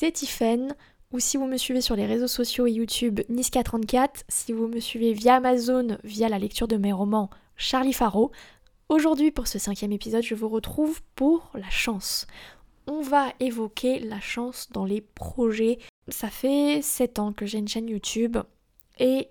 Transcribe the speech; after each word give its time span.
c'est 0.00 0.12
Tiffen, 0.12 0.74
ou 1.12 1.20
si 1.20 1.36
vous 1.36 1.44
me 1.44 1.58
suivez 1.58 1.82
sur 1.82 1.94
les 1.94 2.06
réseaux 2.06 2.26
sociaux 2.26 2.66
et 2.66 2.72
YouTube, 2.72 3.20
Niska34, 3.28 4.22
si 4.30 4.54
vous 4.54 4.66
me 4.66 4.80
suivez 4.80 5.12
via 5.12 5.34
Amazon, 5.34 5.98
via 6.04 6.30
la 6.30 6.38
lecture 6.38 6.68
de 6.68 6.78
mes 6.78 6.90
romans, 6.90 7.28
Charlie 7.56 7.92
Faro. 7.92 8.32
Aujourd'hui, 8.88 9.30
pour 9.30 9.46
ce 9.46 9.58
cinquième 9.58 9.92
épisode, 9.92 10.22
je 10.22 10.34
vous 10.34 10.48
retrouve 10.48 11.02
pour 11.16 11.50
la 11.52 11.68
chance. 11.68 12.26
On 12.86 13.02
va 13.02 13.26
évoquer 13.40 13.98
la 13.98 14.20
chance 14.20 14.70
dans 14.72 14.86
les 14.86 15.02
projets. 15.02 15.78
Ça 16.08 16.30
fait 16.30 16.80
7 16.80 17.18
ans 17.18 17.34
que 17.34 17.44
j'ai 17.44 17.58
une 17.58 17.68
chaîne 17.68 17.90
YouTube 17.90 18.38
et 18.98 19.28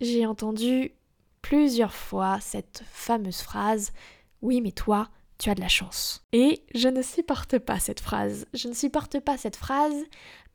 j'ai 0.00 0.26
entendu 0.26 0.92
plusieurs 1.40 1.94
fois 1.94 2.40
cette 2.40 2.82
fameuse 2.92 3.40
phrase 3.40 3.94
Oui, 4.42 4.60
mais 4.60 4.72
toi, 4.72 5.08
tu 5.40 5.50
as 5.50 5.54
de 5.54 5.60
la 5.60 5.68
chance. 5.68 6.24
Et 6.32 6.62
je 6.74 6.88
ne 6.88 7.02
supporte 7.02 7.58
pas 7.58 7.80
cette 7.80 8.00
phrase. 8.00 8.46
Je 8.54 8.68
ne 8.68 8.74
supporte 8.74 9.18
pas 9.20 9.38
cette 9.38 9.56
phrase 9.56 10.04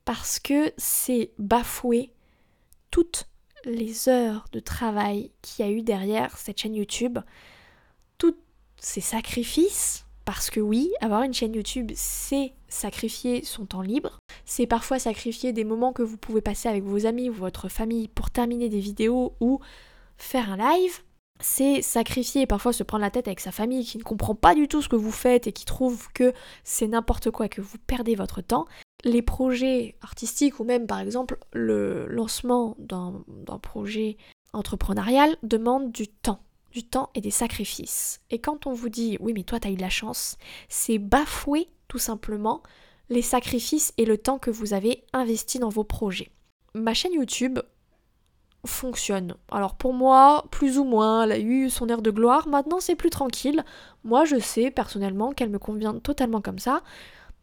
parce 0.05 0.39
que 0.39 0.71
c'est 0.77 1.31
bafouer 1.39 2.11
toutes 2.91 3.27
les 3.65 4.07
heures 4.07 4.45
de 4.51 4.59
travail 4.59 5.31
qu'il 5.41 5.65
y 5.65 5.67
a 5.67 5.71
eu 5.71 5.81
derrière 5.81 6.37
cette 6.37 6.59
chaîne 6.59 6.75
YouTube, 6.75 7.17
tous 8.19 8.35
ces 8.79 9.01
sacrifices, 9.01 10.05
parce 10.23 10.51
que 10.51 10.59
oui, 10.59 10.91
avoir 11.01 11.23
une 11.23 11.33
chaîne 11.33 11.55
YouTube, 11.55 11.91
c'est 11.95 12.53
sacrifier 12.67 13.43
son 13.43 13.65
temps 13.65 13.81
libre, 13.81 14.19
c'est 14.45 14.67
parfois 14.67 14.99
sacrifier 14.99 15.51
des 15.51 15.63
moments 15.63 15.93
que 15.93 16.03
vous 16.03 16.17
pouvez 16.17 16.41
passer 16.41 16.69
avec 16.69 16.83
vos 16.83 17.07
amis 17.07 17.29
ou 17.29 17.33
votre 17.33 17.69
famille 17.69 18.07
pour 18.07 18.29
terminer 18.29 18.69
des 18.69 18.79
vidéos 18.79 19.35
ou 19.39 19.59
faire 20.17 20.51
un 20.51 20.57
live, 20.57 20.99
c'est 21.41 21.81
sacrifier 21.81 22.43
et 22.43 22.47
parfois 22.47 22.73
se 22.73 22.83
prendre 22.83 23.03
la 23.03 23.11
tête 23.11 23.27
avec 23.27 23.39
sa 23.39 23.51
famille 23.51 23.85
qui 23.85 23.97
ne 23.97 24.03
comprend 24.03 24.35
pas 24.35 24.55
du 24.55 24.67
tout 24.67 24.81
ce 24.81 24.89
que 24.89 24.95
vous 24.95 25.11
faites 25.11 25.47
et 25.47 25.51
qui 25.51 25.65
trouve 25.65 26.07
que 26.13 26.33
c'est 26.63 26.87
n'importe 26.87 27.29
quoi 27.31 27.49
que 27.49 27.61
vous 27.61 27.77
perdez 27.85 28.15
votre 28.15 28.41
temps 28.41 28.65
les 29.05 29.21
projets 29.21 29.95
artistiques 30.01 30.59
ou 30.59 30.63
même 30.63 30.87
par 30.87 30.99
exemple 30.99 31.37
le 31.53 32.07
lancement 32.07 32.75
d'un 32.79 33.23
projet 33.61 34.17
entrepreneurial 34.51 35.37
demandent 35.43 35.91
du 35.91 36.07
temps, 36.07 36.39
du 36.71 36.83
temps 36.83 37.11
et 37.13 37.21
des 37.21 37.31
sacrifices. 37.31 38.21
Et 38.31 38.39
quand 38.39 38.65
on 38.67 38.73
vous 38.73 38.89
dit 38.89 39.17
oui 39.19 39.33
mais 39.33 39.43
toi 39.43 39.59
t'as 39.59 39.69
eu 39.69 39.75
de 39.75 39.81
la 39.81 39.89
chance, 39.89 40.37
c'est 40.69 40.97
bafouer 40.97 41.69
tout 41.87 41.99
simplement 41.99 42.63
les 43.09 43.21
sacrifices 43.21 43.93
et 43.97 44.05
le 44.05 44.17
temps 44.17 44.39
que 44.39 44.49
vous 44.49 44.73
avez 44.73 45.03
investi 45.13 45.59
dans 45.59 45.69
vos 45.69 45.83
projets. 45.83 46.31
Ma 46.73 46.95
chaîne 46.95 47.13
YouTube 47.13 47.59
fonctionne. 48.65 49.35
Alors 49.51 49.75
pour 49.75 49.93
moi, 49.93 50.45
plus 50.51 50.77
ou 50.77 50.83
moins, 50.83 51.23
elle 51.23 51.31
a 51.31 51.39
eu 51.39 51.69
son 51.69 51.87
air 51.87 52.01
de 52.01 52.11
gloire, 52.11 52.47
maintenant 52.47 52.79
c'est 52.79 52.95
plus 52.95 53.09
tranquille. 53.09 53.63
Moi 54.03 54.25
je 54.25 54.39
sais 54.39 54.71
personnellement 54.71 55.31
qu'elle 55.31 55.49
me 55.49 55.59
convient 55.59 55.95
totalement 55.99 56.41
comme 56.41 56.59
ça. 56.59 56.81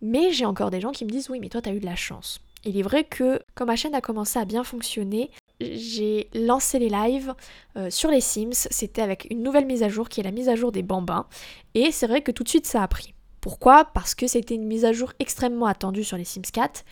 Mais 0.01 0.33
j'ai 0.33 0.47
encore 0.47 0.71
des 0.71 0.81
gens 0.81 0.91
qui 0.91 1.05
me 1.05 1.11
disent 1.11 1.31
oui 1.31 1.39
mais 1.41 1.49
toi 1.49 1.63
t'as 1.63 1.73
eu 1.73 1.81
de 1.81 1.87
la 1.87 1.97
chance. 1.97 2.41
Il 2.65 2.79
est 2.79 2.83
vrai 2.83 3.05
que 3.05 3.41
quand 3.55 3.67
ma 3.67 3.77
chaîne 3.77 3.95
a 3.95 4.01
commencé 4.01 4.39
à 4.39 4.45
bien 4.45 4.63
fonctionner, 4.63 5.31
j'ai 5.61 6.29
lancé 6.35 6.79
les 6.79 6.89
lives 6.89 7.35
euh, 7.77 7.91
sur 7.91 8.11
les 8.11 8.21
Sims, 8.21 8.67
c'était 8.71 9.03
avec 9.03 9.27
une 9.31 9.43
nouvelle 9.43 9.67
mise 9.67 9.83
à 9.83 9.89
jour 9.89 10.09
qui 10.09 10.21
est 10.21 10.25
la 10.25 10.31
mise 10.31 10.49
à 10.49 10.57
jour 10.57 10.73
des 10.73 10.83
bambins, 10.83 11.27
et 11.75 11.93
c'est 11.93 12.07
vrai 12.07 12.23
que 12.23 12.33
tout 12.33 12.43
de 12.43 12.49
suite 12.49 12.67
ça 12.67 12.83
a 12.83 12.89
pris. 12.89 13.15
Pourquoi? 13.41 13.85
Parce 13.87 14.15
que 14.15 14.29
c'était 14.29 14.55
une 14.55 14.67
mise 14.67 14.85
à 14.85 14.93
jour 14.93 15.13
extrêmement 15.19 15.67
attendue 15.67 16.05
sur 16.05 16.17
les 16.17 16.25
Sims 16.25 16.43
4, 16.53 16.85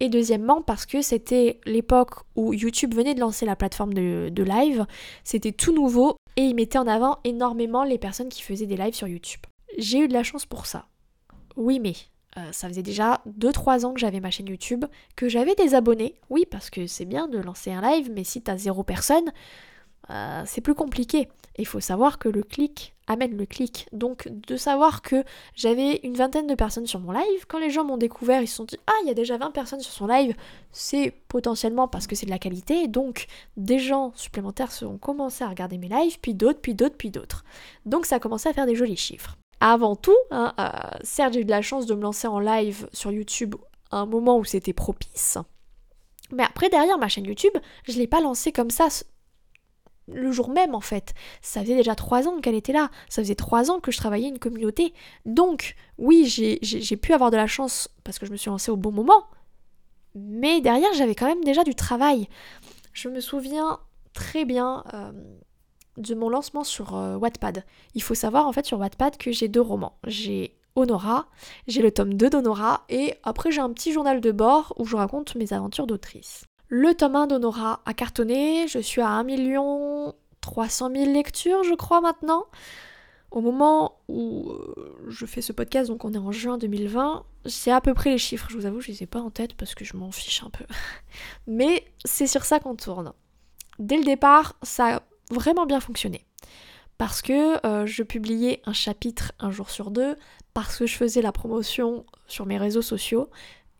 et 0.00 0.08
deuxièmement 0.08 0.62
parce 0.62 0.86
que 0.86 1.02
c'était 1.02 1.60
l'époque 1.66 2.14
où 2.36 2.52
YouTube 2.52 2.94
venait 2.94 3.14
de 3.14 3.20
lancer 3.20 3.46
la 3.46 3.56
plateforme 3.56 3.94
de, 3.94 4.42
live, 4.42 4.86
c'était 5.24 5.52
tout 5.52 5.72
nouveau, 5.72 6.16
et 6.36 6.42
il 6.42 6.54
mettait 6.54 6.78
en 6.78 6.86
avant 6.86 7.18
énormément 7.24 7.84
les 7.84 7.98
personnes 7.98 8.28
qui 8.28 8.42
faisaient 8.42 8.66
des 8.66 8.76
lives 8.76 8.94
sur 8.94 9.08
YouTube. 9.08 9.40
J'ai 9.76 9.98
eu 9.98 10.08
de 10.08 10.12
la 10.12 10.22
chance 10.22 10.46
pour 10.46 10.66
ça. 10.66 10.86
Oui 11.56 11.80
mais 11.80 11.94
euh, 12.36 12.52
ça 12.52 12.68
faisait 12.68 12.82
déjà 12.82 13.20
2-3 13.38 13.84
ans 13.84 13.94
que 13.94 14.00
j'avais 14.00 14.20
ma 14.20 14.30
chaîne 14.30 14.48
YouTube, 14.48 14.84
que 15.16 15.28
j'avais 15.28 15.54
des 15.54 15.74
abonnés, 15.74 16.14
oui, 16.30 16.44
parce 16.48 16.70
que 16.70 16.86
c'est 16.86 17.04
bien 17.04 17.26
de 17.26 17.38
lancer 17.38 17.72
un 17.72 17.80
live, 17.80 18.10
mais 18.14 18.22
si 18.22 18.42
t'as 18.42 18.56
zéro 18.56 18.82
personne, 18.84 19.32
euh, 20.10 20.42
c'est 20.46 20.60
plus 20.60 20.74
compliqué. 20.74 21.28
Il 21.58 21.66
faut 21.66 21.80
savoir 21.80 22.18
que 22.18 22.28
le 22.28 22.42
clic 22.42 22.94
amène 23.08 23.36
le 23.36 23.46
clic. 23.46 23.88
Donc 23.92 24.28
de 24.28 24.56
savoir 24.56 25.02
que 25.02 25.24
j'avais 25.54 26.00
une 26.04 26.14
vingtaine 26.14 26.46
de 26.46 26.54
personnes 26.54 26.86
sur 26.86 27.00
mon 27.00 27.12
live, 27.12 27.46
quand 27.48 27.58
les 27.58 27.70
gens 27.70 27.84
m'ont 27.84 27.96
découvert, 27.96 28.40
ils 28.42 28.48
se 28.48 28.56
sont 28.56 28.64
dit 28.64 28.78
Ah, 28.86 28.92
il 29.02 29.08
y 29.08 29.10
a 29.10 29.14
déjà 29.14 29.36
20 29.36 29.50
personnes 29.50 29.80
sur 29.80 29.92
son 29.92 30.06
live, 30.06 30.34
c'est 30.72 31.12
potentiellement 31.28 31.88
parce 31.88 32.06
que 32.06 32.14
c'est 32.14 32.26
de 32.26 32.30
la 32.30 32.38
qualité. 32.38 32.86
Donc 32.88 33.26
des 33.56 33.78
gens 33.78 34.12
supplémentaires 34.14 34.70
ont 34.82 34.98
commencé 34.98 35.42
à 35.44 35.48
regarder 35.48 35.78
mes 35.78 35.88
lives, 35.88 36.18
puis 36.20 36.34
d'autres, 36.34 36.60
puis 36.60 36.74
d'autres, 36.74 36.96
puis 36.96 37.10
d'autres. 37.10 37.44
Donc 37.86 38.06
ça 38.06 38.16
a 38.16 38.18
commencé 38.18 38.48
à 38.48 38.52
faire 38.52 38.66
des 38.66 38.76
jolis 38.76 38.96
chiffres 38.96 39.36
avant 39.60 39.96
tout, 39.96 40.16
hein, 40.30 40.54
euh, 40.60 40.68
certes 41.02 41.34
j'ai 41.34 41.40
eu 41.40 41.44
de 41.44 41.50
la 41.50 41.62
chance 41.62 41.86
de 41.86 41.94
me 41.94 42.02
lancer 42.02 42.28
en 42.28 42.38
live 42.38 42.88
sur 42.92 43.10
YouTube 43.10 43.56
à 43.90 43.98
un 43.98 44.06
moment 44.06 44.38
où 44.38 44.44
c'était 44.44 44.72
propice, 44.72 45.36
mais 46.30 46.44
après 46.44 46.68
derrière 46.68 46.96
ma 46.98 47.08
chaîne 47.08 47.24
YouTube, 47.24 47.54
je 47.84 47.92
ne 47.92 47.98
l'ai 47.98 48.06
pas 48.06 48.20
lancée 48.20 48.52
comme 48.52 48.70
ça 48.70 48.88
le 50.12 50.30
jour 50.32 50.50
même 50.50 50.74
en 50.74 50.80
fait. 50.80 51.14
Ça 51.42 51.62
faisait 51.62 51.76
déjà 51.76 51.94
trois 51.94 52.28
ans 52.28 52.40
qu'elle 52.40 52.54
était 52.54 52.72
là, 52.72 52.90
ça 53.08 53.22
faisait 53.22 53.34
trois 53.34 53.70
ans 53.70 53.80
que 53.80 53.90
je 53.90 53.98
travaillais 53.98 54.28
une 54.28 54.38
communauté. 54.38 54.94
Donc 55.26 55.76
oui, 55.98 56.26
j'ai 56.26 56.96
pu 56.96 57.12
avoir 57.12 57.30
de 57.30 57.36
la 57.36 57.46
chance 57.46 57.88
parce 58.04 58.18
que 58.18 58.26
je 58.26 58.32
me 58.32 58.36
suis 58.36 58.50
lancée 58.50 58.70
au 58.70 58.76
bon 58.76 58.92
moment, 58.92 59.24
mais 60.14 60.60
derrière 60.60 60.92
j'avais 60.94 61.14
quand 61.14 61.26
même 61.26 61.44
déjà 61.44 61.64
du 61.64 61.74
travail. 61.74 62.28
Je 62.92 63.08
me 63.08 63.20
souviens 63.20 63.78
très 64.12 64.44
bien... 64.44 64.84
Euh, 64.94 65.12
de 65.98 66.14
mon 66.14 66.28
lancement 66.28 66.64
sur 66.64 66.96
euh, 66.96 67.16
Wattpad. 67.16 67.64
Il 67.94 68.02
faut 68.02 68.14
savoir 68.14 68.46
en 68.46 68.52
fait 68.52 68.64
sur 68.64 68.78
Wattpad 68.78 69.16
que 69.16 69.32
j'ai 69.32 69.48
deux 69.48 69.60
romans. 69.60 69.98
J'ai 70.06 70.56
Honora, 70.76 71.26
j'ai 71.66 71.82
le 71.82 71.90
tome 71.90 72.14
2 72.14 72.30
d'Honora 72.30 72.84
et 72.88 73.14
après 73.24 73.50
j'ai 73.50 73.60
un 73.60 73.72
petit 73.72 73.92
journal 73.92 74.20
de 74.20 74.30
bord 74.30 74.74
où 74.78 74.84
je 74.84 74.96
raconte 74.96 75.34
mes 75.34 75.52
aventures 75.52 75.86
d'autrice. 75.86 76.44
Le 76.68 76.94
tome 76.94 77.16
1 77.16 77.26
d'Honora 77.28 77.80
a 77.86 77.94
cartonné, 77.94 78.68
je 78.68 78.78
suis 78.78 79.00
à 79.00 79.08
1 79.08 79.24
million 79.24 80.14
300 80.42 80.90
000 80.94 81.12
lectures 81.12 81.64
je 81.64 81.74
crois 81.74 82.00
maintenant. 82.00 82.44
Au 83.30 83.42
moment 83.42 84.00
où 84.08 84.50
euh, 84.50 85.04
je 85.08 85.26
fais 85.26 85.42
ce 85.42 85.52
podcast, 85.52 85.90
donc 85.90 86.04
on 86.04 86.14
est 86.14 86.18
en 86.18 86.32
juin 86.32 86.56
2020, 86.56 87.24
c'est 87.44 87.70
à 87.70 87.80
peu 87.82 87.92
près 87.92 88.10
les 88.10 88.18
chiffres, 88.18 88.46
je 88.50 88.56
vous 88.56 88.64
avoue, 88.64 88.80
je 88.80 88.88
les 88.88 89.02
ai 89.02 89.06
pas 89.06 89.20
en 89.20 89.28
tête 89.28 89.54
parce 89.54 89.74
que 89.74 89.84
je 89.84 89.96
m'en 89.96 90.10
fiche 90.10 90.42
un 90.42 90.50
peu. 90.50 90.64
Mais 91.46 91.84
c'est 92.04 92.26
sur 92.26 92.44
ça 92.44 92.58
qu'on 92.58 92.74
tourne. 92.74 93.12
Dès 93.78 93.98
le 93.98 94.04
départ, 94.04 94.56
ça 94.62 95.02
vraiment 95.30 95.66
bien 95.66 95.80
fonctionné. 95.80 96.24
Parce 96.96 97.22
que 97.22 97.64
euh, 97.66 97.86
je 97.86 98.02
publiais 98.02 98.62
un 98.64 98.72
chapitre 98.72 99.32
un 99.38 99.50
jour 99.50 99.70
sur 99.70 99.90
deux, 99.90 100.16
parce 100.54 100.78
que 100.78 100.86
je 100.86 100.96
faisais 100.96 101.22
la 101.22 101.30
promotion 101.30 102.04
sur 102.26 102.46
mes 102.46 102.58
réseaux 102.58 102.82
sociaux, 102.82 103.28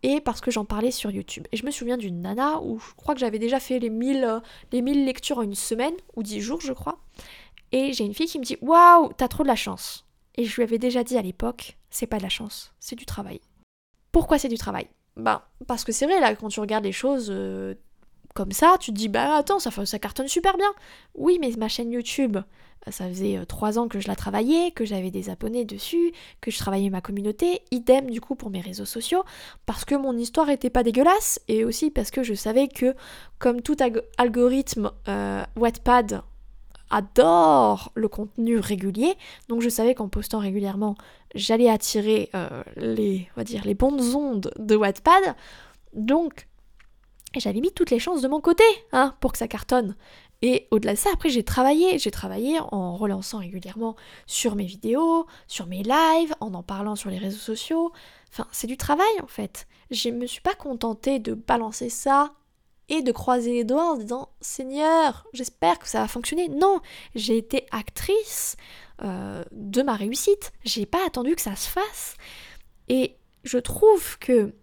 et 0.02 0.20
parce 0.20 0.40
que 0.40 0.50
j'en 0.50 0.64
parlais 0.64 0.90
sur 0.90 1.10
YouTube. 1.10 1.46
Et 1.52 1.56
je 1.56 1.66
me 1.66 1.70
souviens 1.70 1.96
d'une 1.96 2.20
nana 2.20 2.60
où 2.62 2.78
je 2.78 2.94
crois 2.94 3.14
que 3.14 3.20
j'avais 3.20 3.38
déjà 3.38 3.60
fait 3.60 3.78
les 3.78 3.90
1000, 3.90 4.24
euh, 4.24 4.40
les 4.72 4.82
1000 4.82 5.04
lectures 5.04 5.38
en 5.38 5.42
une 5.42 5.54
semaine, 5.54 5.94
ou 6.16 6.22
10 6.22 6.40
jours 6.40 6.60
je 6.60 6.72
crois. 6.72 7.00
Et 7.72 7.92
j'ai 7.92 8.04
une 8.04 8.14
fille 8.14 8.28
qui 8.28 8.38
me 8.38 8.44
dit 8.44 8.56
Waouh, 8.60 9.12
t'as 9.16 9.28
trop 9.28 9.42
de 9.42 9.48
la 9.48 9.56
chance. 9.56 10.06
Et 10.36 10.44
je 10.44 10.54
lui 10.54 10.62
avais 10.62 10.78
déjà 10.78 11.02
dit 11.02 11.18
à 11.18 11.22
l'époque 11.22 11.78
C'est 11.90 12.06
pas 12.06 12.18
de 12.18 12.22
la 12.22 12.28
chance, 12.28 12.72
c'est 12.78 12.96
du 12.96 13.06
travail. 13.06 13.40
Pourquoi 14.12 14.38
c'est 14.38 14.48
du 14.48 14.58
travail? 14.58 14.88
Bah, 15.16 15.50
parce 15.66 15.84
que 15.84 15.92
c'est 15.92 16.06
vrai, 16.06 16.20
là, 16.20 16.34
quand 16.36 16.48
tu 16.48 16.60
regardes 16.60 16.84
les 16.84 16.92
choses, 16.92 17.28
euh, 17.30 17.74
comme 18.34 18.52
ça, 18.52 18.76
tu 18.78 18.92
te 18.92 18.96
dis 18.96 19.08
bah 19.08 19.36
attends, 19.36 19.58
ça, 19.58 19.98
cartonne 19.98 20.28
super 20.28 20.56
bien. 20.56 20.72
Oui, 21.14 21.38
mais 21.40 21.50
ma 21.58 21.68
chaîne 21.68 21.90
YouTube, 21.90 22.36
euh, 22.36 22.90
ça 22.90 23.08
faisait 23.08 23.36
euh, 23.36 23.44
trois 23.44 23.78
ans 23.78 23.88
que 23.88 24.00
je 24.00 24.08
la 24.08 24.16
travaillais, 24.16 24.70
que 24.70 24.84
j'avais 24.84 25.10
des 25.10 25.30
abonnés 25.30 25.64
dessus, 25.64 26.12
que 26.40 26.50
je 26.50 26.58
travaillais 26.58 26.90
ma 26.90 27.00
communauté, 27.00 27.62
idem 27.70 28.10
du 28.10 28.20
coup 28.20 28.34
pour 28.34 28.50
mes 28.50 28.60
réseaux 28.60 28.84
sociaux, 28.84 29.24
parce 29.66 29.84
que 29.84 29.94
mon 29.94 30.16
histoire 30.16 30.50
était 30.50 30.70
pas 30.70 30.82
dégueulasse, 30.82 31.40
et 31.48 31.64
aussi 31.64 31.90
parce 31.90 32.10
que 32.10 32.22
je 32.22 32.34
savais 32.34 32.68
que 32.68 32.94
comme 33.38 33.62
tout 33.62 33.76
algorithme, 34.18 34.92
euh, 35.08 35.42
Wattpad 35.56 36.22
adore 36.90 37.92
le 37.94 38.08
contenu 38.08 38.58
régulier, 38.58 39.14
donc 39.48 39.60
je 39.60 39.68
savais 39.68 39.94
qu'en 39.94 40.08
postant 40.08 40.38
régulièrement, 40.38 40.96
j'allais 41.34 41.68
attirer 41.68 42.30
les, 42.76 43.28
les 43.64 43.74
bonnes 43.74 44.00
ondes 44.16 44.50
de 44.58 44.74
Wattpad. 44.74 45.34
Donc 45.92 46.47
et 47.34 47.40
j'avais 47.40 47.60
mis 47.60 47.72
toutes 47.72 47.90
les 47.90 47.98
chances 47.98 48.22
de 48.22 48.28
mon 48.28 48.40
côté, 48.40 48.64
hein, 48.92 49.14
pour 49.20 49.32
que 49.32 49.38
ça 49.38 49.48
cartonne. 49.48 49.96
Et 50.40 50.68
au-delà 50.70 50.92
de 50.92 50.98
ça, 50.98 51.10
après 51.12 51.30
j'ai 51.30 51.42
travaillé, 51.42 51.98
j'ai 51.98 52.10
travaillé 52.10 52.58
en 52.60 52.96
relançant 52.96 53.38
régulièrement 53.38 53.96
sur 54.26 54.54
mes 54.54 54.66
vidéos, 54.66 55.26
sur 55.48 55.66
mes 55.66 55.82
lives, 55.82 56.34
en 56.40 56.54
en 56.54 56.62
parlant 56.62 56.94
sur 56.94 57.10
les 57.10 57.18
réseaux 57.18 57.38
sociaux. 57.38 57.92
Enfin, 58.30 58.46
c'est 58.52 58.66
du 58.68 58.76
travail 58.76 59.20
en 59.22 59.26
fait. 59.26 59.66
Je 59.90 60.10
me 60.10 60.26
suis 60.26 60.40
pas 60.40 60.54
contentée 60.54 61.18
de 61.18 61.34
balancer 61.34 61.88
ça 61.88 62.34
et 62.88 63.02
de 63.02 63.12
croiser 63.12 63.52
les 63.52 63.64
doigts 63.64 63.92
en 63.92 63.96
disant 63.96 64.30
Seigneur, 64.40 65.26
j'espère 65.32 65.78
que 65.78 65.88
ça 65.88 66.00
va 66.00 66.08
fonctionner. 66.08 66.48
Non, 66.48 66.80
j'ai 67.14 67.36
été 67.36 67.66
actrice 67.72 68.56
euh, 69.02 69.44
de 69.50 69.82
ma 69.82 69.94
réussite. 69.94 70.52
J'ai 70.64 70.86
pas 70.86 71.04
attendu 71.06 71.34
que 71.34 71.42
ça 71.42 71.56
se 71.56 71.68
fasse. 71.68 72.16
Et 72.88 73.16
je 73.44 73.58
trouve 73.58 74.18
que 74.18 74.54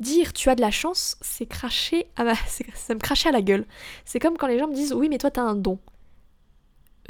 dire 0.00 0.32
tu 0.32 0.50
as 0.50 0.54
de 0.54 0.60
la 0.60 0.70
chance, 0.70 1.16
c'est 1.20 1.46
cracher 1.46 2.06
à 2.16 2.34
ça 2.74 2.94
me 2.94 3.00
crachait 3.00 3.28
à 3.28 3.32
la 3.32 3.42
gueule. 3.42 3.66
C'est 4.04 4.18
comme 4.18 4.36
quand 4.36 4.46
les 4.46 4.58
gens 4.58 4.68
me 4.68 4.74
disent 4.74 4.92
oui 4.92 5.08
mais 5.08 5.18
toi 5.18 5.30
t'as 5.30 5.42
un 5.42 5.54
don. 5.56 5.78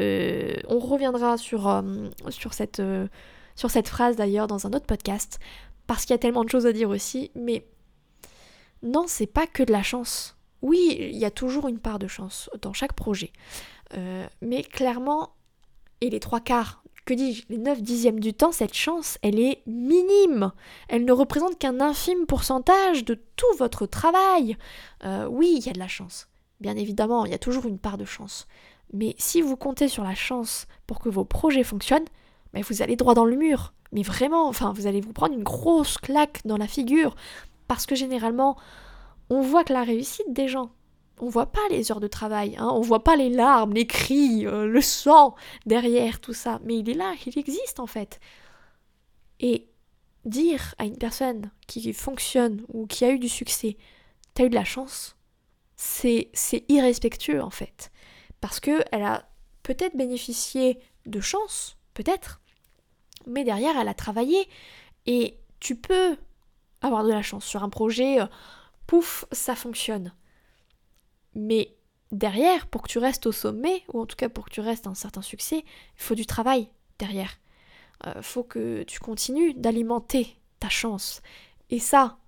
Euh, 0.01 0.57
on 0.69 0.79
reviendra 0.79 1.39
sur, 1.39 1.69
euh, 1.69 1.83
sur, 2.29 2.53
cette, 2.53 2.81
euh, 2.81 3.09
sur 3.55 3.71
cette 3.71 3.89
phrase 3.89 4.17
d'ailleurs 4.17 4.47
dans 4.47 4.67
un 4.67 4.73
autre 4.73 4.87
podcast 4.87 5.39
parce 5.87 6.05
qu'il 6.05 6.13
y 6.13 6.15
a 6.15 6.19
tellement 6.19 6.45
de 6.45 6.51
choses 6.51 6.67
à 6.67 6.73
dire 6.73 6.91
aussi, 6.91 7.31
mais 7.35 7.65
non, 8.83 9.05
c'est 9.07 9.27
pas 9.27 9.47
que 9.47 9.63
de 9.63 9.73
la 9.73 9.83
chance. 9.83 10.37
Oui, 10.63 10.97
il 10.99 11.17
y 11.17 11.25
a 11.25 11.31
toujours 11.31 11.69
une 11.69 11.79
part 11.79 11.99
de 11.99 12.09
chance 12.09 12.51
dans 12.61 12.73
chaque 12.73 12.95
projet. 12.95 13.33
Mais 14.43 14.65
clairement, 14.65 15.31
et 16.01 16.11
les 16.11 16.19
trois 16.19 16.41
quarts, 16.41 16.83
que 17.07 17.15
dis-je, 17.15 17.45
les 17.49 17.59
neuf 17.59 17.81
dixièmes 17.81 18.21
du 18.21 18.35
temps, 18.35 18.53
cette 18.53 18.75
chance, 18.75 19.17
elle 19.23 19.39
est 19.39 19.63
minime. 19.67 20.53
Elle 20.89 21.05
ne 21.05 21.13
représente 21.13 21.59
qu'un 21.59 21.81
infime 21.81 22.27
pourcentage 22.27 23.05
de 23.05 23.15
tout 23.37 23.57
votre 23.59 23.87
travail. 23.87 24.57
Euh, 25.05 25.27
oui, 25.31 25.55
il 25.59 25.67
y 25.67 25.71
a 25.71 25.73
de 25.73 25.79
la 25.79 25.89
chance. 25.89 26.29
Bien 26.61 26.77
évidemment, 26.77 27.25
il 27.25 27.31
y 27.31 27.35
a 27.35 27.39
toujours 27.39 27.67
une 27.67 27.79
part 27.79 27.97
de 27.97 28.05
chance. 28.05 28.47
Mais 28.93 29.15
si 29.19 29.41
vous 29.41 29.57
comptez 29.57 29.89
sur 29.89 30.03
la 30.03 30.15
chance 30.15 30.67
pour 30.87 30.99
que 30.99 31.09
vos 31.09 31.25
projets 31.25 31.65
fonctionnent, 31.65 32.05
mais 32.53 32.63
vous 32.63 32.83
allez 32.83 32.97
droit 32.97 33.15
dans 33.15 33.25
le 33.25 33.37
mur. 33.37 33.73
Mais 33.93 34.03
vraiment, 34.03 34.49
enfin, 34.49 34.73
vous 34.73 34.87
allez 34.87 35.01
vous 35.01 35.13
prendre 35.13 35.35
une 35.35 35.45
grosse 35.45 35.99
claque 35.99 36.41
dans 36.45 36.57
la 36.57 36.67
figure. 36.67 37.15
Parce 37.69 37.87
que 37.87 37.95
généralement, 37.95 38.57
on 39.31 39.43
voit 39.43 39.65
que 39.65 39.73
la 39.73 39.85
réussite 39.85 40.33
des 40.33 40.49
gens, 40.49 40.71
on 41.19 41.29
voit 41.29 41.53
pas 41.53 41.67
les 41.71 41.91
heures 41.91 42.01
de 42.01 42.07
travail, 42.07 42.57
hein, 42.59 42.69
on 42.73 42.81
voit 42.81 43.05
pas 43.05 43.17
les 43.17 43.31
larmes, 43.31 43.73
les 43.73 43.87
cris, 43.87 44.47
euh, 44.47 44.67
le 44.67 44.81
sang 44.81 45.35
derrière 45.65 46.21
tout 46.21 46.35
ça, 46.35 46.61
mais 46.65 46.79
il 46.79 46.91
est 46.91 46.95
là, 46.95 47.15
il 47.25 47.39
existe 47.39 47.81
en 47.81 47.87
fait. 47.87 48.21
Et 49.41 49.69
dire 50.25 50.75
à 50.79 50.85
une 50.85 50.99
personne 50.99 51.51
qui 51.67 51.93
fonctionne 51.93 52.65
ou 52.69 52.87
qui 52.87 53.05
a 53.05 53.11
eu 53.11 53.19
du 53.19 53.29
succès, 53.29 53.77
t'as 54.35 54.45
eu 54.45 54.51
de 54.51 54.55
la 54.55 54.65
chance, 54.65 55.17
c'est 55.77 56.31
irrespectueux 56.69 57.43
en 57.43 57.51
fait, 57.51 57.91
parce 58.41 58.61
que 58.61 58.83
elle 58.93 59.05
a 59.05 59.29
peut-être 59.63 59.97
bénéficié 59.97 60.79
de 61.07 61.21
chance, 61.21 61.77
peut-être, 61.95 62.41
mais 63.27 63.45
derrière 63.45 63.77
elle 63.79 63.89
a 63.89 63.95
travaillé 63.95 64.49
et 65.07 65.39
tu 65.61 65.77
peux 65.77 66.17
avoir 66.83 67.05
de 67.05 67.11
la 67.11 67.23
chance 67.23 67.45
sur 67.45 67.63
un 67.63 67.69
projet, 67.69 68.21
euh, 68.21 68.27
pouf, 68.87 69.25
ça 69.33 69.55
fonctionne. 69.55 70.13
Mais 71.37 71.77
derrière, 72.13 72.67
pour 72.67 72.83
que 72.83 72.89
tu 72.89 72.99
restes 72.99 73.27
au 73.27 73.33
sommet, 73.33 73.83
ou 73.93 74.01
en 74.01 74.07
tout 74.07 74.17
cas 74.17 74.31
pour 74.31 74.47
que 74.47 74.51
tu 74.51 74.61
restes 74.61 74.87
un 74.87 74.95
certain 74.95 75.23
succès, 75.23 75.59
il 75.59 76.03
faut 76.03 76.15
du 76.15 76.27
travail 76.27 76.69
derrière. 76.99 77.39
Euh, 78.07 78.23
faut 78.23 78.43
que 78.43 78.83
tu 78.85 78.99
continues 78.99 79.55
d'alimenter 79.55 80.37
ta 80.59 80.71
chance. 80.71 81.23
Et 81.71 81.79
ça, 81.79 82.19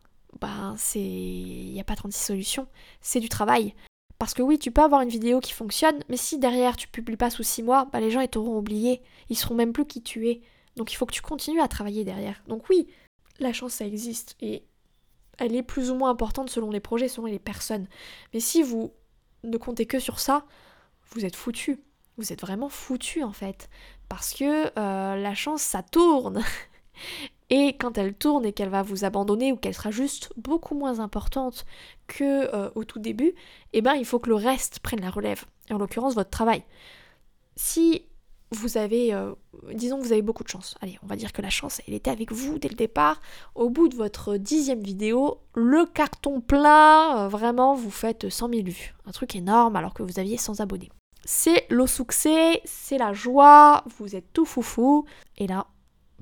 bah, 0.41 0.75
c'est. 0.77 1.01
Il 1.01 1.73
n'y 1.73 1.81
a 1.81 1.85
pas 1.85 1.97
36 1.97 2.23
solutions, 2.23 2.69
c'est 3.01 3.21
du 3.21 3.29
travail. 3.29 3.75
Parce 4.19 4.35
que 4.35 4.43
oui, 4.43 4.59
tu 4.59 4.73
peux 4.73 4.83
avoir 4.83 5.01
une 5.01 5.09
vidéo 5.09 5.41
qui 5.41 5.53
fonctionne, 5.53 6.03
mais 6.09 6.17
si 6.17 6.39
derrière 6.39 6.77
tu 6.77 6.89
publies 6.89 7.17
pas 7.17 7.31
sous 7.31 7.45
6 7.45 7.63
mois, 7.63 7.89
bah, 7.93 8.01
les 8.01 8.11
gens 8.11 8.21
ils 8.21 8.29
t'auront 8.29 8.59
oublié, 8.59 9.01
ils 9.31 9.39
seront 9.39 9.55
même 9.55 9.73
plus 9.73 9.87
qui 9.87 10.03
tu 10.03 10.29
es. 10.29 10.43
Donc 10.77 10.93
il 10.93 10.97
faut 10.97 11.07
que 11.07 11.15
tu 11.15 11.23
continues 11.23 11.61
à 11.61 11.69
travailler 11.69 12.05
derrière. 12.05 12.43
Donc 12.49 12.69
oui, 12.69 12.89
la 13.39 13.53
chance 13.53 13.75
ça 13.75 13.87
existe 13.87 14.37
et 14.41 14.65
elle 15.39 15.55
est 15.55 15.63
plus 15.63 15.91
ou 15.91 15.95
moins 15.95 16.11
importante 16.11 16.51
selon 16.51 16.71
les 16.71 16.81
projets, 16.81 17.09
selon 17.09 17.27
les 17.27 17.39
personnes. 17.39 17.87
Mais 18.35 18.41
si 18.41 18.63
vous 18.63 18.93
ne 19.45 19.57
comptez 19.57 19.87
que 19.87 19.99
sur 19.99 20.21
ça, 20.21 20.45
vous 21.11 21.25
êtes 21.25 21.37
foutu. 21.37 21.81
Vous 22.17 22.33
êtes 22.33 22.41
vraiment 22.41 22.69
foutu 22.69 23.23
en 23.23 23.33
fait. 23.33 23.69
Parce 24.09 24.35
que 24.35 24.67
euh, 24.79 25.17
la 25.17 25.35
chance, 25.35 25.63
ça 25.63 25.83
tourne. 25.83 26.43
Et 27.51 27.77
quand 27.79 27.97
elle 27.97 28.13
tourne 28.13 28.45
et 28.45 28.53
qu'elle 28.53 28.69
va 28.69 28.83
vous 28.83 29.05
abandonner 29.07 29.53
ou 29.53 29.57
qu'elle 29.57 29.73
sera 29.73 29.91
juste 29.91 30.31
beaucoup 30.37 30.75
moins 30.75 31.01
importante 31.01 31.65
que 32.07 32.55
euh, 32.55 32.71
au 32.75 32.85
tout 32.85 32.99
début, 32.99 33.33
eh 33.73 33.81
ben 33.81 33.95
il 33.95 34.05
faut 34.05 34.19
que 34.19 34.29
le 34.29 34.35
reste 34.35 34.81
prenne 34.81 35.01
la 35.01 35.09
relève. 35.11 35.45
Et 35.71 35.73
en 35.73 35.79
l'occurrence 35.79 36.15
votre 36.15 36.29
travail. 36.29 36.63
Si 37.57 38.05
vous 38.51 38.79
avez, 38.79 39.13
euh, 39.13 39.35
disons 39.75 39.99
que 39.99 40.05
vous 40.05 40.13
avez 40.13 40.23
beaucoup 40.23 40.43
de 40.43 40.49
chance. 40.49 40.75
Allez, 40.81 40.99
on 41.03 41.07
va 41.07 41.17
dire 41.17 41.33
que 41.33 41.43
la 41.43 41.51
chance, 41.51 41.83
elle 41.87 41.95
était 41.95 42.11
avec 42.11 42.33
vous 42.33 42.59
dès 42.59 42.69
le 42.69 42.75
départ. 42.75 43.21
Au 43.55 43.69
bout 43.69 43.89
de 43.89 43.97
votre 43.97 44.37
dixième 44.37 44.83
vidéo, 44.83 45.41
le 45.55 45.85
carton 45.85 46.41
plein, 46.41 47.25
euh, 47.25 47.29
vraiment, 47.29 47.75
vous 47.75 47.91
faites 47.91 48.29
100 48.29 48.49
000 48.49 48.63
vues. 48.67 48.95
Un 49.07 49.13
truc 49.13 49.37
énorme 49.37 49.77
alors 49.77 49.93
que 49.93 50.03
vous 50.03 50.19
aviez 50.19 50.37
100 50.37 50.61
abonnés. 50.61 50.91
C'est 51.25 51.67
le 51.69 51.87
succès, 51.87 52.63
c'est 52.65 52.97
la 52.97 53.13
joie, 53.13 53.85
vous 53.99 54.17
êtes 54.17 54.33
tout 54.33 54.47
foufou. 54.47 55.05
Et 55.37 55.47
là, 55.47 55.67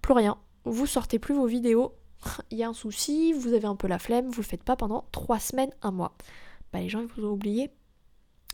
plus 0.02 0.14
rien. 0.14 0.36
Vous 0.64 0.86
sortez 0.86 1.20
plus 1.20 1.34
vos 1.34 1.46
vidéos. 1.46 1.94
Il 2.50 2.58
y 2.58 2.64
a 2.64 2.68
un 2.68 2.74
souci, 2.74 3.32
vous 3.32 3.52
avez 3.52 3.66
un 3.66 3.76
peu 3.76 3.86
la 3.86 4.00
flemme, 4.00 4.28
vous 4.30 4.42
le 4.42 4.46
faites 4.46 4.64
pas 4.64 4.74
pendant 4.74 5.04
3 5.12 5.38
semaines, 5.38 5.70
un 5.82 5.92
mois. 5.92 6.16
Bah 6.72 6.80
les 6.80 6.88
gens 6.88 7.00
ils 7.00 7.06
vous 7.06 7.24
ont 7.24 7.32
oublié. 7.32 7.70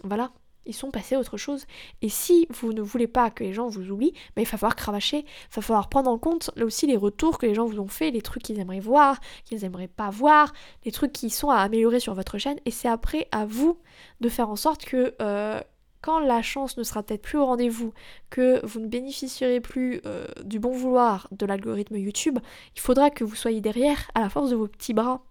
Voilà, 0.05 0.33
ils 0.67 0.75
sont 0.75 0.91
passés 0.91 1.15
à 1.15 1.19
autre 1.19 1.37
chose. 1.37 1.67
Et 2.03 2.09
si 2.09 2.47
vous 2.51 2.73
ne 2.73 2.83
voulez 2.83 3.07
pas 3.07 3.31
que 3.31 3.45
les 3.45 3.53
gens 3.53 3.69
vous 3.69 3.91
oublient, 3.91 4.13
bah, 4.37 4.43
il 4.43 4.45
va 4.45 4.59
falloir 4.59 4.77
cravacher, 4.77 5.19
il 5.19 5.55
va 5.55 5.63
falloir 5.63 5.89
prendre 5.89 6.11
en 6.11 6.19
compte 6.19 6.51
là 6.57 6.65
aussi 6.65 6.87
les 6.87 6.97
retours 6.97 7.39
que 7.39 7.47
les 7.47 7.55
gens 7.55 7.67
vous 7.67 7.81
ont 7.81 7.89
fait, 7.89 8.11
les 8.11 8.23
trucs 8.23 8.43
qu'ils 8.43 8.59
aimeraient 8.59 8.81
voir, 8.81 9.19
qu'ils 9.45 9.61
n'aimeraient 9.61 9.89
pas 9.89 10.11
voir, 10.11 10.53
les 10.85 10.93
trucs 10.93 11.13
qui 11.13 11.31
sont 11.31 11.51
à 11.51 11.57
améliorer 11.57 12.01
sur 12.01 12.15
votre 12.15 12.39
chaîne. 12.39 12.59
Et 12.65 12.71
c'est 12.71 12.89
après 12.89 13.29
à 13.33 13.47
vous 13.47 13.79
de 14.21 14.29
faire 14.29 14.49
en 14.49 14.57
sorte 14.57 14.85
que 14.85 15.15
euh, 15.21 15.61
quand 16.03 16.19
la 16.19 16.43
chance 16.43 16.77
ne 16.77 16.83
sera 16.83 17.03
peut-être 17.03 17.23
plus 17.23 17.39
au 17.39 17.47
rendez-vous, 17.47 17.95
que 18.29 18.65
vous 18.67 18.81
ne 18.81 18.89
bénéficierez 18.89 19.61
plus 19.61 20.01
euh, 20.05 20.27
du 20.45 20.59
bon 20.59 20.73
vouloir 20.73 21.29
de 21.31 21.47
l'algorithme 21.47 21.97
YouTube, 21.97 22.39
il 22.75 22.81
faudra 22.81 23.09
que 23.09 23.25
vous 23.25 23.37
soyez 23.37 23.61
derrière 23.61 24.11
à 24.15 24.21
la 24.21 24.29
force 24.29 24.51
de 24.51 24.57
vos 24.57 24.67
petits 24.67 24.95
bras. 24.95 25.23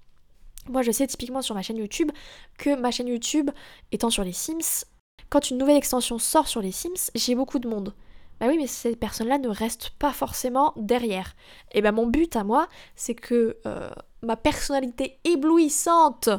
Moi, 0.70 0.82
je 0.82 0.92
sais 0.92 1.08
typiquement 1.08 1.42
sur 1.42 1.56
ma 1.56 1.62
chaîne 1.62 1.78
YouTube 1.78 2.12
que 2.58 2.76
ma 2.76 2.92
chaîne 2.92 3.08
YouTube, 3.08 3.50
étant 3.92 4.10
sur 4.10 4.24
les 4.24 4.32
Sims, 4.32 4.86
quand 5.32 5.50
une 5.50 5.58
nouvelle 5.58 5.78
extension 5.78 6.20
sort 6.20 6.48
sur 6.48 6.62
les 6.62 6.74
Sims, 6.74 7.10
j'ai 7.16 7.36
beaucoup 7.36 7.58
de 7.58 7.68
monde. 7.68 7.96
Bah 8.40 8.48
oui, 8.50 8.58
mais 8.58 8.68
ces 8.68 8.96
personnes-là 8.96 9.38
ne 9.38 9.48
restent 9.48 9.92
pas 9.92 10.12
forcément 10.12 10.74
derrière. 10.76 11.36
Et 11.72 11.82
ben 11.82 11.94
mon 11.94 12.06
but 12.06 12.36
à 12.36 12.44
moi, 12.44 12.68
c'est 12.96 13.16
que 13.16 13.58
euh, 13.66 13.90
ma 14.24 14.36
personnalité 14.36 15.20
éblouissante 15.24 16.30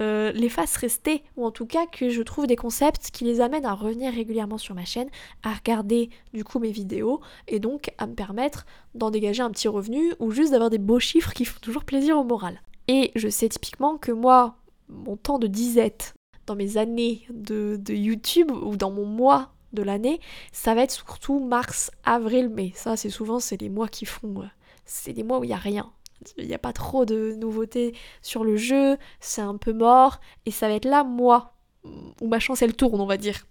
euh, 0.00 0.30
les 0.32 0.48
fasse 0.48 0.76
rester, 0.76 1.24
ou 1.36 1.44
en 1.44 1.50
tout 1.50 1.66
cas 1.66 1.86
que 1.86 2.08
je 2.10 2.22
trouve 2.22 2.46
des 2.46 2.54
concepts 2.54 3.10
qui 3.10 3.24
les 3.24 3.40
amènent 3.40 3.64
à 3.64 3.74
revenir 3.74 4.12
régulièrement 4.12 4.58
sur 4.58 4.74
ma 4.76 4.84
chaîne, 4.84 5.08
à 5.42 5.52
regarder 5.52 6.10
du 6.32 6.44
coup 6.44 6.60
mes 6.60 6.70
vidéos, 6.70 7.20
et 7.48 7.58
donc 7.58 7.90
à 7.98 8.06
me 8.06 8.14
permettre 8.14 8.64
d'en 8.94 9.10
dégager 9.10 9.42
un 9.42 9.50
petit 9.50 9.68
revenu, 9.68 10.12
ou 10.20 10.30
juste 10.30 10.52
d'avoir 10.52 10.70
des 10.70 10.78
beaux 10.78 11.00
chiffres 11.00 11.32
qui 11.32 11.46
font 11.46 11.58
toujours 11.60 11.84
plaisir 11.84 12.16
au 12.16 12.24
moral. 12.24 12.60
Et 12.86 13.10
je 13.16 13.28
sais 13.28 13.48
typiquement 13.48 13.96
que 13.96 14.12
moi, 14.12 14.56
mon 14.88 15.16
temps 15.16 15.38
de 15.38 15.48
disette 15.48 16.15
dans 16.46 16.56
mes 16.56 16.76
années 16.76 17.26
de, 17.30 17.78
YouTube 17.88 18.50
ou 18.50 18.76
dans 18.76 18.90
mon 18.90 19.04
mois 19.04 19.52
de 19.72 19.82
l'année, 19.82 20.20
ça 20.52 20.74
va 20.74 20.82
être 20.82 20.92
surtout 20.92 21.40
mars, 21.40 21.90
avril, 22.04 22.48
mai. 22.48 22.72
Ça, 22.74 22.96
c'est 22.96 23.10
souvent, 23.10 23.40
c'est 23.40 23.60
les 23.60 23.68
mois 23.68 23.88
qui 23.88 24.06
font. 24.06 24.42
Euh, 24.42 24.46
c'est 24.84 25.12
des 25.12 25.22
mois 25.22 25.38
où 25.38 25.44
il 25.44 25.48
n'y 25.48 25.52
a 25.52 25.58
rien. 25.58 25.90
Il 26.38 26.46
n'y 26.46 26.54
a 26.54 26.58
pas 26.58 26.72
trop 26.72 27.04
de 27.04 27.34
nouveautés 27.34 27.94
sur 28.22 28.42
le 28.44 28.56
jeu, 28.56 28.96
c'est 29.20 29.42
un 29.42 29.56
peu 29.56 29.72
mort, 29.72 30.20
et 30.46 30.50
ça 30.50 30.68
va 30.68 30.74
être 30.74 30.86
là, 30.86 31.04
moi, 31.04 31.54
où 31.84 32.26
ma 32.26 32.38
chance 32.38 32.62
elle 32.62 32.74
tourne, 32.74 33.00
on 33.00 33.06
va 33.06 33.18
dire. 33.18 33.46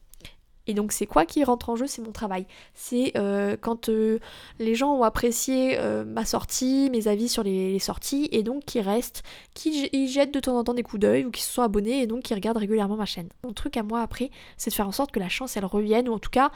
Et 0.67 0.73
donc 0.73 0.91
c'est 0.91 1.05
quoi 1.05 1.25
qui 1.25 1.43
rentre 1.43 1.69
en 1.69 1.75
jeu? 1.75 1.87
C'est 1.87 2.01
mon 2.01 2.11
travail. 2.11 2.47
C'est 2.73 3.13
euh, 3.17 3.55
quand 3.59 3.89
euh, 3.89 4.19
les 4.59 4.75
gens 4.75 4.93
ont 4.95 5.03
apprécié 5.03 5.77
euh, 5.77 6.03
ma 6.03 6.25
sortie, 6.25 6.89
mes 6.91 7.07
avis 7.07 7.29
sur 7.29 7.43
les, 7.43 7.77
sorties, 7.79 8.27
et 8.31 8.41
donc 8.41 8.65
qui 8.65 8.81
restent, 8.81 9.23
qui 9.53 10.07
jettent 10.07 10.33
de 10.33 10.39
temps 10.39 10.57
en 10.57 10.63
temps 10.63 10.73
des 10.73 10.83
coups 10.83 11.01
d'œil, 11.01 11.25
ou 11.25 11.31
qui 11.31 11.43
se 11.43 11.53
sont 11.53 11.61
abonnés, 11.61 12.01
et 12.01 12.07
donc 12.07 12.23
qui 12.23 12.33
regardent 12.33 12.57
régulièrement 12.57 12.95
ma 12.95 13.05
chaîne. 13.05 13.29
Mon 13.43 13.53
truc 13.53 13.77
à 13.77 13.83
moi 13.83 14.01
après, 14.01 14.31
c'est 14.57 14.71
de 14.71 14.75
faire 14.75 14.87
en 14.87 14.91
sorte 14.91 15.11
que 15.11 15.19
la 15.19 15.29
chance 15.29 15.55
elle 15.55 15.65
revienne, 15.65 16.09
ou 16.09 16.13
en 16.13 16.19
tout 16.19 16.29
cas 16.29 16.51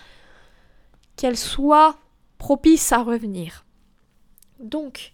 qu'elle 1.16 1.38
soit 1.38 1.98
propice 2.38 2.92
à 2.92 3.04
revenir. 3.04 3.66
Donc, 4.60 5.14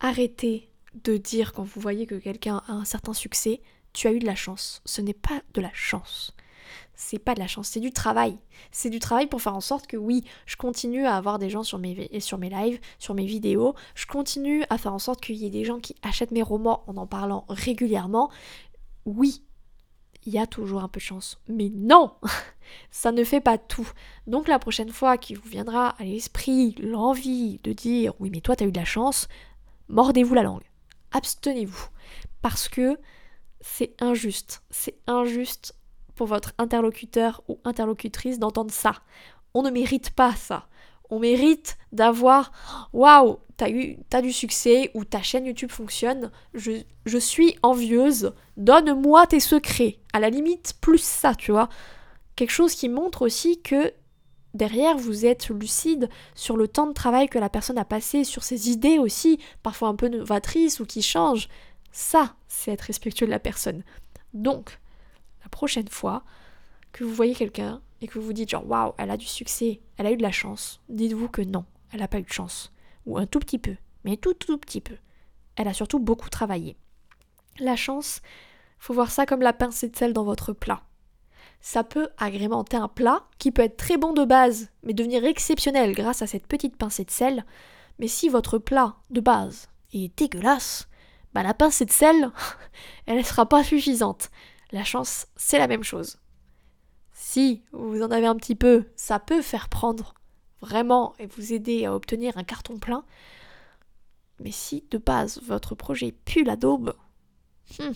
arrêtez 0.00 0.68
de 1.02 1.16
dire 1.16 1.52
quand 1.52 1.62
vous 1.62 1.80
voyez 1.80 2.06
que 2.06 2.14
quelqu'un 2.16 2.62
a 2.68 2.72
un 2.72 2.84
certain 2.84 3.12
succès, 3.12 3.60
tu 3.92 4.08
as 4.08 4.12
eu 4.12 4.18
de 4.18 4.26
la 4.26 4.34
chance. 4.34 4.82
Ce 4.84 5.00
n'est 5.00 5.14
pas 5.14 5.40
de 5.54 5.60
la 5.60 5.72
chance 5.72 6.34
c'est 6.94 7.18
pas 7.18 7.34
de 7.34 7.40
la 7.40 7.46
chance, 7.46 7.68
c'est 7.68 7.80
du 7.80 7.92
travail. 7.92 8.38
C'est 8.70 8.90
du 8.90 8.98
travail 8.98 9.26
pour 9.26 9.42
faire 9.42 9.54
en 9.54 9.60
sorte 9.60 9.86
que 9.86 9.96
oui, 9.96 10.24
je 10.46 10.56
continue 10.56 11.06
à 11.06 11.16
avoir 11.16 11.38
des 11.38 11.50
gens 11.50 11.62
sur 11.62 11.78
mes, 11.78 12.08
sur 12.20 12.38
mes 12.38 12.50
lives, 12.50 12.80
sur 12.98 13.14
mes 13.14 13.26
vidéos, 13.26 13.74
je 13.94 14.06
continue 14.06 14.64
à 14.70 14.78
faire 14.78 14.94
en 14.94 14.98
sorte 14.98 15.20
qu'il 15.20 15.36
y 15.36 15.46
ait 15.46 15.50
des 15.50 15.64
gens 15.64 15.80
qui 15.80 15.94
achètent 16.02 16.30
mes 16.30 16.42
romans 16.42 16.84
en 16.86 16.96
en 16.96 17.06
parlant 17.06 17.44
régulièrement. 17.48 18.30
Oui, 19.04 19.42
il 20.26 20.32
y 20.32 20.38
a 20.38 20.46
toujours 20.46 20.82
un 20.82 20.88
peu 20.88 20.98
de 20.98 21.04
chance. 21.04 21.38
Mais 21.48 21.70
non 21.74 22.12
Ça 22.90 23.12
ne 23.12 23.24
fait 23.24 23.40
pas 23.40 23.58
tout. 23.58 23.88
Donc 24.26 24.48
la 24.48 24.58
prochaine 24.58 24.90
fois 24.90 25.18
qu'il 25.18 25.38
vous 25.38 25.48
viendra 25.48 25.90
à 25.98 26.04
l'esprit 26.04 26.74
l'envie 26.80 27.60
de 27.62 27.72
dire 27.72 28.14
oui 28.20 28.30
mais 28.30 28.40
toi 28.40 28.56
t'as 28.56 28.66
eu 28.66 28.72
de 28.72 28.78
la 28.78 28.86
chance, 28.86 29.28
mordez-vous 29.88 30.34
la 30.34 30.42
langue. 30.42 30.64
Abstenez-vous. 31.12 31.88
Parce 32.42 32.68
que 32.68 32.98
c'est 33.60 33.94
injuste. 34.02 34.62
C'est 34.70 34.98
injuste 35.06 35.74
pour 36.14 36.26
votre 36.26 36.52
interlocuteur 36.58 37.42
ou 37.48 37.58
interlocutrice 37.64 38.38
d'entendre 38.38 38.72
ça. 38.72 38.94
On 39.54 39.62
ne 39.62 39.70
mérite 39.70 40.10
pas 40.10 40.34
ça. 40.34 40.66
On 41.10 41.18
mérite 41.18 41.76
d'avoir 41.92 42.52
waouh, 42.92 43.38
t'as 43.56 43.68
as 44.12 44.22
du 44.22 44.32
succès 44.32 44.90
ou 44.94 45.04
ta 45.04 45.22
chaîne 45.22 45.46
YouTube 45.46 45.70
fonctionne, 45.70 46.30
je, 46.54 46.82
je 47.06 47.18
suis 47.18 47.56
envieuse, 47.62 48.32
donne-moi 48.56 49.26
tes 49.26 49.40
secrets. 49.40 49.98
À 50.12 50.20
la 50.20 50.30
limite, 50.30 50.74
plus 50.80 51.02
ça, 51.02 51.34
tu 51.34 51.52
vois. 51.52 51.68
Quelque 52.36 52.50
chose 52.50 52.74
qui 52.74 52.88
montre 52.88 53.22
aussi 53.22 53.60
que 53.60 53.92
derrière 54.54 54.96
vous 54.96 55.26
êtes 55.26 55.48
lucide 55.48 56.08
sur 56.34 56.56
le 56.56 56.68
temps 56.68 56.86
de 56.86 56.92
travail 56.92 57.28
que 57.28 57.38
la 57.38 57.48
personne 57.48 57.78
a 57.78 57.84
passé, 57.84 58.24
sur 58.24 58.42
ses 58.42 58.70
idées 58.70 58.98
aussi, 58.98 59.38
parfois 59.62 59.88
un 59.88 59.96
peu 59.96 60.08
novatrices 60.08 60.80
ou 60.80 60.86
qui 60.86 61.02
changent. 61.02 61.48
Ça, 61.92 62.34
c'est 62.48 62.72
être 62.72 62.82
respectueux 62.82 63.26
de 63.26 63.30
la 63.30 63.38
personne. 63.38 63.84
Donc, 64.32 64.80
la 65.44 65.48
prochaine 65.50 65.88
fois 65.88 66.24
que 66.92 67.04
vous 67.04 67.14
voyez 67.14 67.34
quelqu'un 67.34 67.80
et 68.00 68.08
que 68.08 68.18
vous 68.18 68.24
vous 68.24 68.32
dites 68.32 68.50
genre 68.50 68.68
waouh, 68.68 68.94
elle 68.98 69.10
a 69.10 69.16
du 69.16 69.26
succès, 69.26 69.80
elle 69.96 70.06
a 70.06 70.12
eu 70.12 70.16
de 70.16 70.22
la 70.22 70.32
chance, 70.32 70.80
dites-vous 70.88 71.28
que 71.28 71.42
non, 71.42 71.64
elle 71.92 72.00
n'a 72.00 72.08
pas 72.08 72.18
eu 72.18 72.24
de 72.24 72.32
chance. 72.32 72.72
Ou 73.06 73.18
un 73.18 73.26
tout 73.26 73.38
petit 73.38 73.58
peu, 73.58 73.76
mais 74.04 74.16
tout 74.16 74.34
tout 74.34 74.58
petit 74.58 74.80
peu. 74.80 74.96
Elle 75.56 75.68
a 75.68 75.74
surtout 75.74 75.98
beaucoup 75.98 76.30
travaillé. 76.30 76.76
La 77.60 77.76
chance, 77.76 78.20
faut 78.78 78.94
voir 78.94 79.10
ça 79.10 79.26
comme 79.26 79.42
la 79.42 79.52
pincée 79.52 79.88
de 79.88 79.96
sel 79.96 80.12
dans 80.12 80.24
votre 80.24 80.52
plat. 80.52 80.82
Ça 81.60 81.84
peut 81.84 82.08
agrémenter 82.18 82.76
un 82.76 82.88
plat 82.88 83.24
qui 83.38 83.50
peut 83.50 83.62
être 83.62 83.76
très 83.76 83.96
bon 83.96 84.12
de 84.12 84.24
base, 84.24 84.70
mais 84.82 84.92
devenir 84.92 85.24
exceptionnel 85.24 85.94
grâce 85.94 86.20
à 86.20 86.26
cette 86.26 86.46
petite 86.46 86.76
pincée 86.76 87.04
de 87.04 87.10
sel. 87.10 87.44
Mais 87.98 88.08
si 88.08 88.28
votre 88.28 88.58
plat 88.58 88.96
de 89.10 89.20
base 89.20 89.68
est 89.92 90.16
dégueulasse, 90.18 90.88
bah 91.32 91.42
la 91.42 91.54
pincée 91.54 91.84
de 91.84 91.90
sel, 91.90 92.30
elle 93.06 93.18
ne 93.18 93.22
sera 93.22 93.46
pas 93.46 93.64
suffisante. 93.64 94.30
La 94.74 94.82
chance, 94.82 95.28
c'est 95.36 95.58
la 95.58 95.68
même 95.68 95.84
chose. 95.84 96.18
Si 97.12 97.62
vous 97.70 98.02
en 98.02 98.10
avez 98.10 98.26
un 98.26 98.34
petit 98.34 98.56
peu, 98.56 98.86
ça 98.96 99.20
peut 99.20 99.40
faire 99.40 99.68
prendre 99.68 100.14
vraiment 100.60 101.14
et 101.20 101.26
vous 101.26 101.52
aider 101.52 101.84
à 101.84 101.94
obtenir 101.94 102.36
un 102.38 102.42
carton 102.42 102.80
plein. 102.80 103.04
Mais 104.40 104.50
si 104.50 104.84
de 104.90 104.98
base 104.98 105.40
votre 105.46 105.76
projet 105.76 106.10
pue 106.10 106.42
la 106.42 106.56
daube, 106.56 106.92
hmm, 107.78 107.92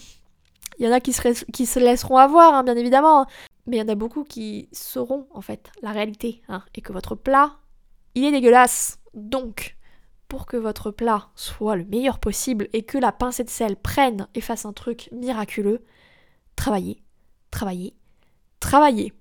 il 0.78 0.86
y 0.86 0.88
en 0.88 0.92
a 0.92 1.00
qui 1.00 1.12
se, 1.12 1.80
laisseront 1.80 2.16
avoir, 2.16 2.54
hein, 2.54 2.62
bien 2.62 2.76
évidemment, 2.76 3.26
mais 3.66 3.78
il 3.78 3.80
y 3.80 3.82
en 3.82 3.88
a 3.88 3.96
beaucoup 3.96 4.22
qui 4.22 4.68
sauront 4.70 5.26
en 5.32 5.40
fait 5.40 5.72
la 5.82 5.90
réalité 5.90 6.42
hein, 6.46 6.62
et 6.76 6.80
que 6.80 6.92
votre 6.92 7.16
plat, 7.16 7.56
il 8.14 8.22
est 8.22 8.30
dégueulasse. 8.30 9.00
Donc, 9.14 9.76
pour 10.28 10.46
que 10.46 10.56
votre 10.56 10.92
plat 10.92 11.30
soit 11.34 11.74
le 11.74 11.86
meilleur 11.86 12.20
possible 12.20 12.68
et 12.72 12.84
que 12.84 12.98
la 12.98 13.10
pincée 13.10 13.42
de 13.42 13.50
sel 13.50 13.74
prenne 13.74 14.28
et 14.36 14.40
fasse 14.40 14.64
un 14.64 14.72
truc 14.72 15.08
miraculeux, 15.10 15.84
travaillez, 16.58 17.00
travaillez, 17.52 17.94
travaillez. 18.58 19.12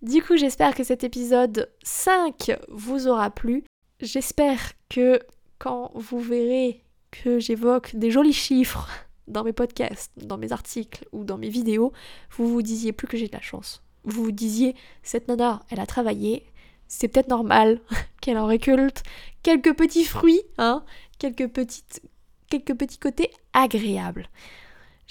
Du 0.00 0.22
coup, 0.22 0.36
j'espère 0.36 0.74
que 0.74 0.84
cet 0.84 1.02
épisode 1.02 1.70
5 1.82 2.56
vous 2.68 3.08
aura 3.08 3.30
plu. 3.30 3.64
J'espère 4.00 4.60
que 4.88 5.20
quand 5.58 5.90
vous 5.94 6.20
verrez 6.20 6.84
que 7.10 7.40
j'évoque 7.40 7.96
des 7.96 8.10
jolis 8.10 8.32
chiffres 8.32 8.88
dans 9.26 9.42
mes 9.42 9.52
podcasts, 9.52 10.12
dans 10.16 10.38
mes 10.38 10.52
articles 10.52 11.04
ou 11.12 11.24
dans 11.24 11.36
mes 11.36 11.48
vidéos, 11.48 11.92
vous 12.30 12.48
vous 12.48 12.62
disiez 12.62 12.92
plus 12.92 13.08
que 13.08 13.16
j'ai 13.16 13.26
de 13.26 13.36
la 13.36 13.42
chance. 13.42 13.82
Vous 14.04 14.24
vous 14.24 14.32
disiez, 14.32 14.76
cette 15.02 15.26
nana, 15.26 15.62
elle 15.68 15.80
a 15.80 15.86
travaillé, 15.86 16.46
c'est 16.86 17.08
peut-être 17.08 17.28
normal 17.28 17.80
qu'elle 18.20 18.38
en 18.38 18.46
récolte 18.46 19.02
quelques 19.42 19.74
petits 19.74 20.04
fruits, 20.04 20.42
hein, 20.58 20.84
quelques, 21.18 21.48
petites, 21.48 22.02
quelques 22.48 22.76
petits 22.76 22.98
côtés 22.98 23.30
agréables. 23.52 24.28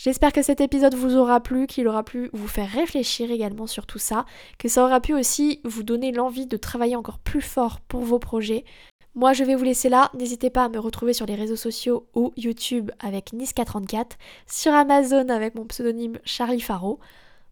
J'espère 0.03 0.33
que 0.33 0.41
cet 0.41 0.61
épisode 0.61 0.95
vous 0.95 1.15
aura 1.15 1.41
plu, 1.41 1.67
qu'il 1.67 1.87
aura 1.87 2.01
pu 2.01 2.31
vous 2.33 2.47
faire 2.47 2.67
réfléchir 2.67 3.29
également 3.29 3.67
sur 3.67 3.85
tout 3.85 3.99
ça, 3.99 4.25
que 4.57 4.67
ça 4.67 4.83
aura 4.83 4.99
pu 4.99 5.13
aussi 5.13 5.61
vous 5.63 5.83
donner 5.83 6.11
l'envie 6.11 6.47
de 6.47 6.57
travailler 6.57 6.95
encore 6.95 7.19
plus 7.19 7.43
fort 7.43 7.79
pour 7.81 8.01
vos 8.01 8.17
projets. 8.17 8.65
Moi 9.13 9.33
je 9.33 9.43
vais 9.43 9.53
vous 9.53 9.63
laisser 9.63 9.89
là, 9.89 10.09
n'hésitez 10.15 10.49
pas 10.49 10.63
à 10.63 10.69
me 10.69 10.79
retrouver 10.79 11.13
sur 11.13 11.27
les 11.27 11.35
réseaux 11.35 11.55
sociaux 11.55 12.07
ou 12.15 12.33
YouTube 12.35 12.89
avec 12.99 13.31
Niska34, 13.31 14.13
sur 14.47 14.73
Amazon 14.73 15.29
avec 15.29 15.53
mon 15.53 15.65
pseudonyme 15.65 16.17
Charlie 16.23 16.61
Faro. 16.61 16.99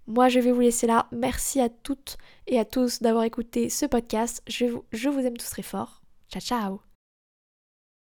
Moi 0.08 0.28
je 0.28 0.40
vais 0.40 0.52
vous 0.52 0.62
laisser 0.62 0.88
là, 0.88 1.06
merci 1.12 1.62
à 1.62 1.70
toutes 1.70 2.18
et 2.48 2.58
à 2.58 2.66
tous 2.66 3.00
d'avoir 3.00 3.26
écouté 3.26 3.70
ce 3.70 3.86
podcast, 3.86 4.42
je 4.48 4.66
vous, 4.66 4.84
je 4.92 5.08
vous 5.08 5.20
aime 5.20 5.38
tous 5.38 5.52
très 5.52 5.62
fort. 5.62 6.02
Ciao 6.32 6.42
ciao 6.42 6.89